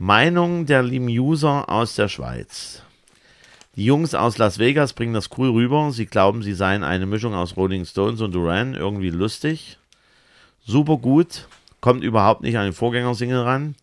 [0.00, 2.82] Meinung der lieben User aus der Schweiz.
[3.76, 5.92] Die Jungs aus Las Vegas bringen das cool rüber.
[5.92, 8.74] Sie glauben, sie seien eine Mischung aus Rolling Stones und Duran.
[8.74, 9.78] Irgendwie lustig.
[10.64, 11.46] Super gut.
[11.80, 13.76] Kommt überhaupt nicht an den Vorgängersingle ran.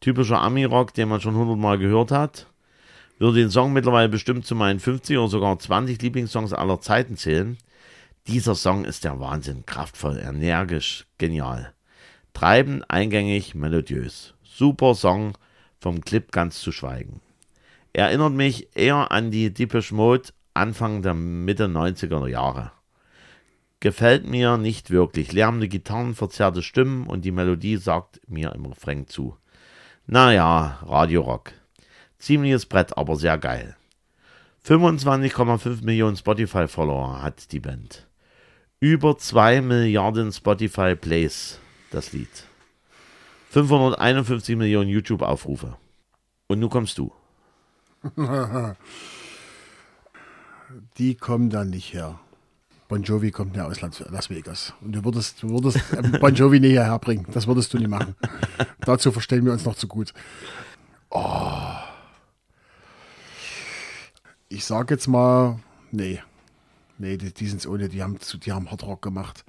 [0.00, 2.46] Typischer Ami-Rock, den man schon hundertmal gehört hat.
[3.18, 7.58] Würde den Song mittlerweile bestimmt zu meinen 50 oder sogar 20 Lieblingssongs aller Zeiten zählen.
[8.28, 9.66] Dieser Song ist der Wahnsinn.
[9.66, 11.72] Kraftvoll, energisch, genial.
[12.32, 14.34] Treibend, eingängig, melodiös.
[14.44, 15.36] Super Song,
[15.80, 17.20] vom Clip ganz zu schweigen.
[17.92, 22.72] Erinnert mich eher an die Depeche Mode Anfang der Mitte 90er Jahre.
[23.80, 25.32] Gefällt mir nicht wirklich.
[25.32, 29.36] Lärmende Gitarren, verzerrte Stimmen und die Melodie sagt mir im Refrain zu.
[30.10, 31.52] Naja, Radiorock.
[32.18, 33.76] Ziemliches Brett, aber sehr geil.
[34.66, 38.06] 25,5 Millionen Spotify-Follower hat die Band.
[38.80, 41.58] Über 2 Milliarden Spotify-Plays,
[41.90, 42.46] das Lied.
[43.50, 45.76] 551 Millionen YouTube-Aufrufe.
[46.46, 47.12] Und nun kommst du.
[50.96, 52.18] Die kommen dann nicht her.
[52.88, 54.72] Bon Jovi kommt ja aus Las Vegas.
[54.80, 55.78] Und du würdest, du würdest
[56.20, 57.26] Bon Jovi nicht hierher bringen.
[57.32, 58.14] Das würdest du nicht machen.
[58.80, 60.14] Dazu verstehen wir uns noch zu gut.
[61.10, 61.52] Oh.
[64.48, 65.58] Ich sag jetzt mal,
[65.90, 66.20] nee.
[66.96, 69.44] Nee, die, die sind ohne, die haben, zu- die haben Hardrock gemacht.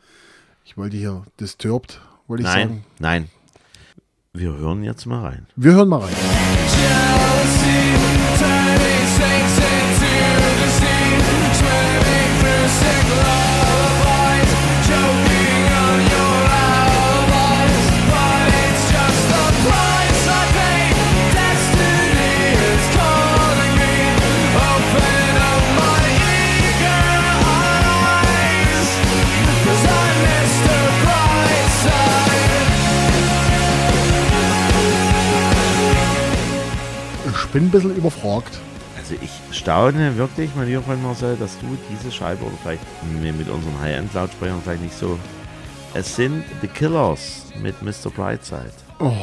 [0.65, 2.85] Ich wollte hier Disturbed, wollte ich Nein, sagen.
[2.99, 3.29] nein.
[4.33, 5.47] Wir hören jetzt mal rein.
[5.55, 6.13] Wir hören mal rein.
[6.13, 7.88] Ich
[37.69, 38.59] ein bisschen überfragt.
[38.97, 42.81] Also ich staune wirklich, mein lieber Freund Marcel, dass du diese Scheibe oder vielleicht
[43.21, 45.17] mit unseren High-End-Lautsprechern vielleicht nicht so.
[45.93, 48.09] Es sind The Killers mit Mr.
[48.09, 48.71] Brightside.
[48.99, 49.13] Oh.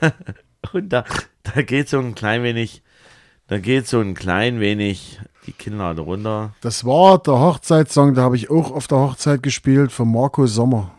[0.72, 1.04] Und da,
[1.42, 2.82] da geht so ein klein wenig,
[3.46, 6.54] da geht so ein klein wenig die Kinnlade runter.
[6.60, 10.90] Das war der Hochzeitssong, da habe ich auch auf der Hochzeit gespielt von Marco Sommer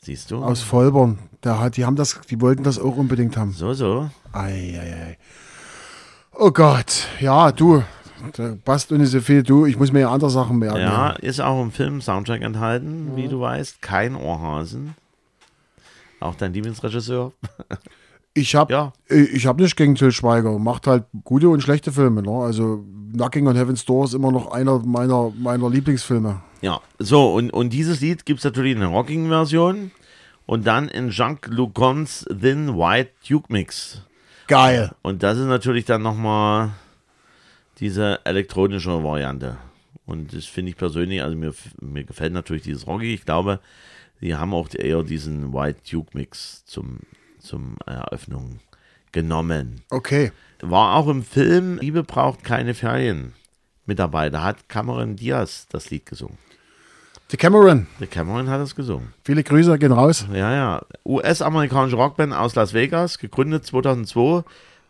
[0.00, 0.42] Siehst du?
[0.42, 1.18] aus Vollborn.
[1.44, 3.52] Der hat, die haben das, die wollten das auch unbedingt haben.
[3.52, 4.10] So, so.
[4.32, 5.18] Ei, ei, ei.
[6.32, 7.82] Oh Gott, ja, du,
[8.34, 9.42] da passt nicht so viel.
[9.42, 10.78] Du, ich muss mir ja andere Sachen merken.
[10.80, 13.82] Ja, ist auch im Film Soundtrack enthalten, wie du weißt.
[13.82, 14.94] Kein Ohrhasen.
[16.20, 17.32] Auch dein Lieblingsregisseur.
[18.34, 18.92] Ich habe Ja.
[19.08, 20.58] ich hab nicht gegen Till Schweiger.
[20.58, 22.22] Macht halt gute und schlechte Filme.
[22.22, 22.30] Ne?
[22.30, 26.40] Also Knocking on Heaven's Door ist immer noch einer meiner, meiner Lieblingsfilme.
[26.60, 29.90] Ja, so, und, und dieses Lied gibt es natürlich in der Rocking-Version
[30.46, 34.02] und dann in Jean-Luc Cons Thin White Duke Mix.
[34.48, 34.92] Geil.
[35.02, 36.70] Und das ist natürlich dann nochmal
[37.80, 39.56] diese elektronische Variante.
[40.06, 43.14] Und das finde ich persönlich, also mir, mir gefällt natürlich dieses Rocky.
[43.14, 43.60] Ich glaube,
[44.20, 47.00] die haben auch eher diesen White Duke Mix zum,
[47.38, 48.60] zum Eröffnung
[49.12, 49.82] genommen.
[49.90, 50.32] Okay.
[50.60, 53.34] War auch im Film Liebe braucht keine Ferien
[53.86, 54.30] mit dabei.
[54.30, 56.38] Da hat Cameron Diaz das Lied gesungen.
[57.30, 57.86] The Cameron.
[58.00, 59.12] Der Cameron hat es gesungen.
[59.22, 60.26] Viele Grüße gehen raus.
[60.32, 60.82] Ja, ja.
[61.04, 64.44] US-amerikanische Rockband aus Las Vegas, gegründet 2002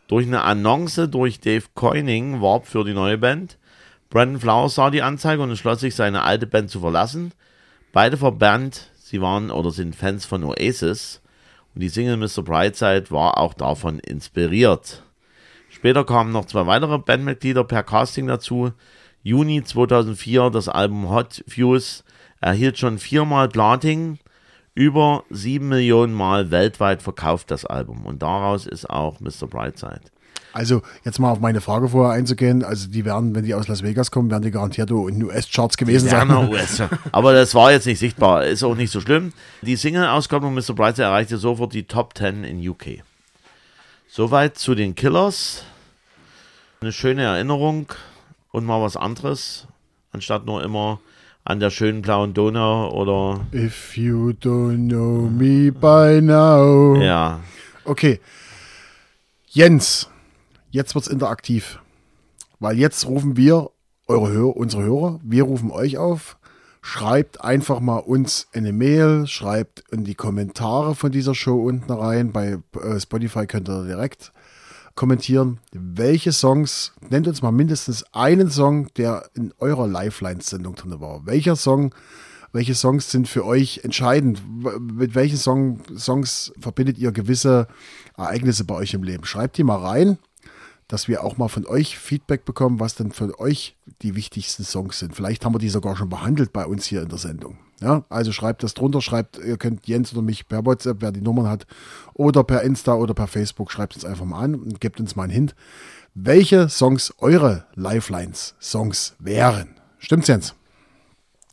[0.06, 3.58] durch eine Annonce durch Dave Coining, warb für die neue Band.
[4.08, 7.32] Brandon Flowers sah die Anzeige und entschloss sich, seine alte Band zu verlassen.
[7.92, 11.20] Beide verbannt, sie waren oder sind Fans von Oasis
[11.78, 12.42] und die Single Mr.
[12.42, 15.04] Brightside war auch davon inspiriert.
[15.68, 18.72] Später kamen noch zwei weitere Bandmitglieder per Casting dazu.
[19.22, 22.02] Juni 2004 das Album Hot Fuse
[22.40, 24.18] erhielt schon viermal Platin,
[24.74, 29.46] über sieben Millionen Mal weltweit verkauft das Album und daraus ist auch Mr.
[29.48, 30.00] Brightside.
[30.52, 32.64] Also jetzt mal auf meine Frage vorher einzugehen.
[32.64, 35.76] Also die werden, wenn die aus Las Vegas kommen, werden die garantiert in den US-Charts
[35.76, 36.28] gewesen sein.
[36.28, 36.82] Werner US.
[37.12, 39.32] Aber das war jetzt nicht sichtbar, ist auch nicht so schlimm.
[39.62, 40.74] Die Single-Auskopplung Mr.
[40.74, 43.02] Brightside erreichte sofort die Top 10 in UK.
[44.08, 45.64] Soweit zu den Killers.
[46.80, 47.92] Eine schöne Erinnerung
[48.52, 49.66] und mal was anderes,
[50.12, 51.00] anstatt nur immer
[51.44, 57.00] an der schönen blauen Donau oder If you don't know me by now.
[57.02, 57.40] ja.
[57.84, 58.20] Okay.
[59.48, 60.08] Jens,
[60.70, 61.80] jetzt wird's interaktiv.
[62.60, 63.70] Weil jetzt rufen wir
[64.06, 66.38] eure Hör unsere Hörer, wir rufen euch auf.
[66.80, 72.32] Schreibt einfach mal uns eine Mail, schreibt in die Kommentare von dieser Show unten rein.
[72.32, 74.32] Bei äh, Spotify könnt ihr direkt
[74.94, 81.24] kommentieren, welche Songs, nennt uns mal mindestens einen Song, der in eurer Lifelines-Sendung drin war.
[81.24, 81.94] Welcher Song,
[82.52, 84.42] welche Songs sind für euch entscheidend?
[84.80, 87.68] Mit welchen Song, Songs verbindet ihr gewisse
[88.16, 89.24] Ereignisse bei euch im Leben?
[89.24, 90.18] Schreibt die mal rein,
[90.88, 94.98] dass wir auch mal von euch Feedback bekommen, was denn für euch die wichtigsten Songs
[94.98, 95.14] sind.
[95.14, 97.58] Vielleicht haben wir die sogar schon behandelt bei uns hier in der Sendung.
[97.80, 101.20] Ja, also schreibt das drunter, schreibt, ihr könnt Jens oder mich per WhatsApp, wer die
[101.20, 101.66] Nummern hat,
[102.14, 105.24] oder per Insta oder per Facebook, schreibt uns einfach mal an und gebt uns mal
[105.24, 105.54] einen Hint,
[106.14, 109.76] welche Songs eure Lifelines-Songs wären.
[109.98, 110.54] Stimmt's, Jens?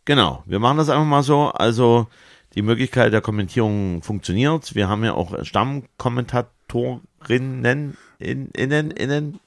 [0.06, 1.52] Genau, wir machen das einfach mal so.
[1.52, 2.08] Also
[2.56, 4.76] die Möglichkeit der Kommentierung funktioniert.
[4.76, 9.40] Wir haben ja auch Stammkommentatorinnen, in, innen, innen,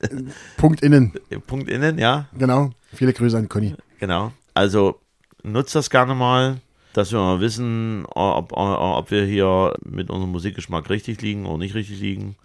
[0.56, 1.12] Punkt innen.
[1.46, 2.70] Punkt innen, ja, Genau.
[2.94, 3.74] Viele Grüße an Conny.
[3.98, 4.32] genau.
[4.54, 4.98] Also
[5.42, 6.60] nutzt das gerne mal,
[6.94, 11.74] dass wir mal wissen, ob, ob wir hier mit unserem Musikgeschmack richtig liegen oder nicht
[11.74, 12.36] richtig liegen.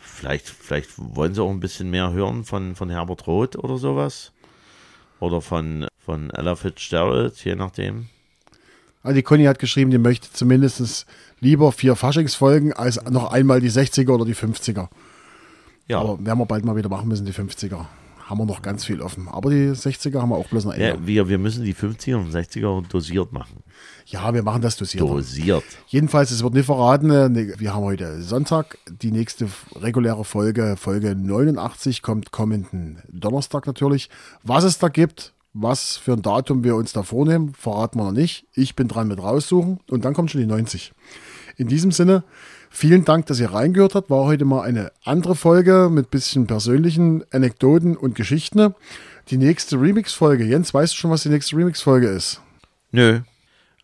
[0.00, 4.32] Vielleicht, vielleicht wollen sie auch ein bisschen mehr hören von, von Herbert Roth oder sowas.
[5.20, 8.08] Oder von, von Ella Fitzgerald, je nachdem.
[9.02, 11.06] Also die Conny hat geschrieben, die möchte zumindest
[11.40, 14.88] lieber vier Faschingsfolgen als noch einmal die 60er oder die 50er.
[15.90, 17.86] Ja, Aber werden wir bald mal wieder machen müssen, die 50er.
[18.24, 19.26] Haben wir noch ganz viel offen.
[19.26, 22.32] Aber die 60er haben wir auch bloß noch Ja, wir, wir müssen die 50er und
[22.32, 23.64] 60er dosiert machen.
[24.06, 25.02] Ja, wir machen das dosiert.
[25.02, 25.64] Dosiert.
[25.88, 28.78] Jedenfalls, es wird nicht verraten, äh, wir haben heute Sonntag.
[28.88, 34.10] Die nächste reguläre Folge, Folge 89, kommt kommenden Donnerstag natürlich.
[34.44, 38.12] Was es da gibt, was für ein Datum wir uns da vornehmen, verraten wir noch
[38.12, 38.46] nicht.
[38.54, 40.92] Ich bin dran mit raussuchen und dann kommt schon die 90.
[41.56, 42.22] In diesem Sinne,
[42.70, 44.08] vielen Dank, dass ihr reingehört habt.
[44.08, 48.74] War heute mal eine andere Folge mit bisschen persönlichen Anekdoten und Geschichten.
[49.28, 50.44] Die nächste Remix-Folge.
[50.44, 52.40] Jens, weißt du schon, was die nächste Remix-Folge ist?
[52.90, 53.20] Nö.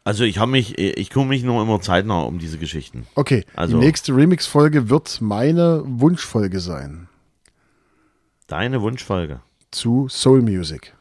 [0.03, 3.07] Also ich habe mich, ich kümmere mich nur immer zeitnah um diese Geschichten.
[3.17, 7.09] Okay, Also- die nächste Remix-Folge wird meine Wunschfolge sein
[8.47, 9.41] Deine Wunschfolge.
[9.73, 10.95] zu Soul Music.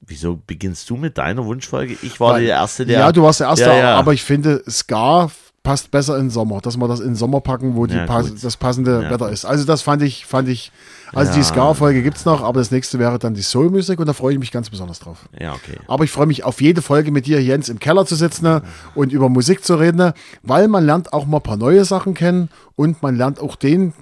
[0.00, 1.96] Wieso beginnst du mit deiner Wunschfolge?
[2.02, 2.98] Ich war Weil- der Erste, der.
[2.98, 3.96] ja, du warst der Erste, Ja, ja.
[3.96, 5.30] aber ich finde, Ska
[5.62, 8.42] passt besser in Sommer, dass wir das in Sommer packen, wo die Ja, pass gut.
[8.42, 9.44] das passende Ja, Wetter ist.
[9.44, 10.72] Also das fand ich, fand ich,
[11.12, 11.44] also die Ja.
[11.44, 14.32] Ska-Folge gibt es noch, aber das nächste wäre dann die Soul Music und da freue
[14.32, 15.28] ich mich ganz besonders drauf.
[15.38, 15.78] Ja, okay.
[15.86, 18.62] Aber ich freue mich auf jede Folge mit dir, Jens, im Keller zu sitzen ne,
[18.94, 22.14] und über Musik zu reden, ne, weil man lernt auch mal ein paar neue Sachen
[22.14, 23.92] kennen und man lernt auch den,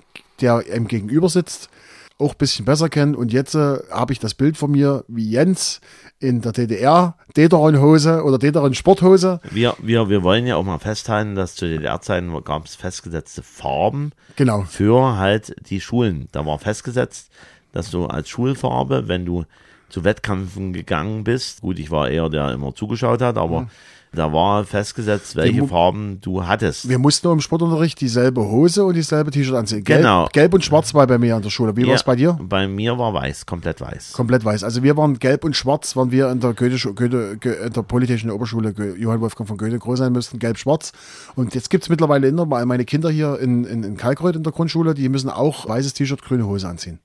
[0.40, 1.70] der einem gegenüber sitzt,
[2.18, 3.14] auch ein bisschen besser kennen.
[3.14, 5.80] Und jetzt äh, habe ich das Bild von mir, wie Jens
[6.18, 9.40] in der DDR, Dederon-Hose oder Dederon-Sporthose.
[9.50, 14.12] Wir, wir, wir wollen ja auch mal festhalten, dass zu DDR-Zeiten gab es festgesetzte Farben
[14.36, 14.62] Genau.
[14.62, 16.28] für halt die Schulen.
[16.32, 17.30] Da war festgesetzt,
[17.72, 19.44] dass du als Schulfarbe, wenn du
[19.88, 23.68] zu Wettkämpfen gegangen bist, gut, ich war eher der der immer zugeschaut hat, aber
[24.12, 26.88] da war festgesetzt, welche Farben du hattest.
[26.88, 29.84] Wir mussten nur im Sportunterricht dieselbe Hose und dieselbe T-Shirt anziehen.
[29.84, 30.28] Gelb, Genau.
[30.32, 31.76] Gelb und Schwarz war bei mir an der Schule.
[31.76, 32.38] Wie war es Ja, bei dir?
[32.40, 34.12] Bei mir war weiß, komplett weiß.
[34.12, 34.64] Komplett weiß.
[34.64, 37.82] Also wir waren gelb und schwarz, waren wir in der Goethe, Goethe, Goethe in der
[37.82, 40.92] Politischen Oberschule Johann Wolfgang von Goethe groß sein müssten, gelb-schwarz.
[41.34, 44.52] Und jetzt gibt es mittlerweile immer meine Kinder hier in, in, in Kalkreuth in der
[44.52, 46.98] Grundschule, die müssen auch weißes T-Shirt, grüne Hose anziehen.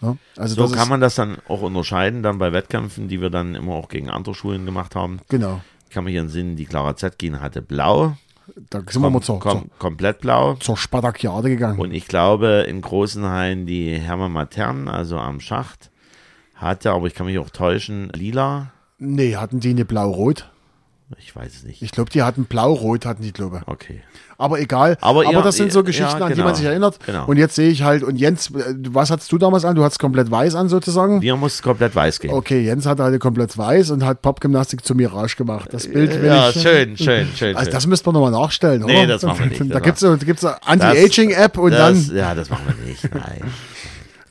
[0.00, 3.54] Ja, also So kann man das dann auch unterscheiden, dann bei Wettkämpfen, die wir dann
[3.54, 5.18] immer auch gegen andere Schulen gemacht haben.
[5.28, 5.60] Genau.
[5.88, 8.14] Ich kann mich entsinnen, die Clara Zetkin hatte blau
[8.68, 10.52] Da sind wir mal zur, kom zur, komplett blau.
[10.56, 11.78] zur Spartakiade gegangen.
[11.78, 15.90] Und ich glaube, in Großenhain die Hermann Matern, also am Schacht,
[16.54, 18.70] hatte, aber ich kann mich auch täuschen, lila.
[18.98, 20.50] nee, hatten die eine blau-rot?
[21.16, 21.80] Ich weiß es nicht.
[21.80, 23.68] Ich glaube, die hatten blau-rot, hatten die, glaube ich.
[23.68, 24.02] Okay.
[24.36, 24.98] Aber egal.
[25.00, 26.46] Aber Aber, ja, das sind so ja, Geschichten, an die genau.
[26.48, 26.98] man sich erinnert.
[27.06, 27.24] Genau.
[27.26, 29.74] Und jetzt sehe ich halt, und Jens, äh, was hattest du damals an?
[29.74, 31.22] Du hattest komplett weiß an sozusagen.
[31.22, 32.30] Wir mussten komplett weiß gehen.
[32.32, 35.70] Okay, Jens hatte halt komplett weiß und hat Popgymnastik zu Mirage gemacht.
[35.72, 36.60] Das Bild will ja, ich.
[36.60, 37.56] schön, schön, schön.
[37.56, 39.06] Also das müssten wir nochmal nachstellen, Nee, oder?
[39.06, 42.16] das machen wir nicht, Da gibt es gibt's eine Anti-Aging-App und das, dann.
[42.16, 43.02] Ja, das machen wir nicht.
[43.14, 43.50] Nein.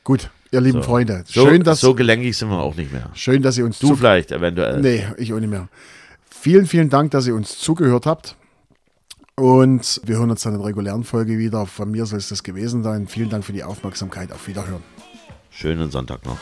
[0.03, 1.23] Gut, ihr lieben Freunde.
[1.25, 3.09] So, Schön, dass, so gelenkig sind wir auch nicht mehr.
[3.13, 4.79] schön, dass ihr uns Du vielleicht eventuell.
[4.79, 5.67] Nee, ich auch nicht mehr.
[6.39, 8.35] Vielen, vielen Dank, dass ihr uns zugehört habt.
[9.35, 11.65] Und wir hören uns dann in der regulären Folge wieder.
[11.65, 13.07] Von mir soll es das gewesen sein.
[13.07, 14.31] Vielen Dank für die Aufmerksamkeit.
[14.31, 14.83] Auf Wiederhören.
[15.49, 16.37] Schönen Sonntag noch.